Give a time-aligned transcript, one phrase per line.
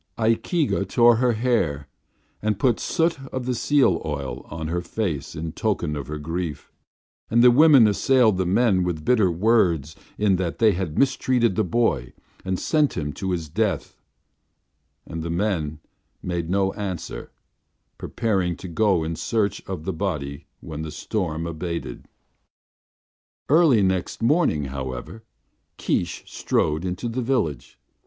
[0.17, 1.87] Ikeega tore her hair
[2.41, 6.71] and put soot of the seal oil on her face in token of her grief;
[7.29, 11.63] and the women assailed the men with bitter words in that they had mistreated the
[11.63, 14.01] boy and sent him to his death;
[15.05, 15.79] and the men
[16.23, 17.31] made no answer,
[17.99, 22.07] preparing to go in search of the body when the storm abated.
[23.49, 25.25] Early next morning, however,
[25.77, 27.77] Keesh strode into the village.